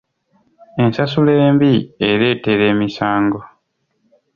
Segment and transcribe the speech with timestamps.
[0.83, 1.71] Ensasula embi
[2.09, 3.39] ereetera emisango.